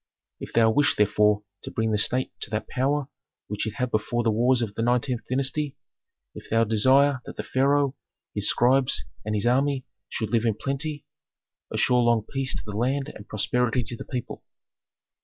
[0.39, 3.07] If thou wish therefore to bring the state to that power
[3.45, 5.77] which it had before the wars of the nineteenth dynasty,
[6.33, 7.95] if thou desire that the pharaoh,
[8.33, 11.05] his scribes, and his army should live in plenty,
[11.71, 14.43] assure long peace to the land and prosperity to the people.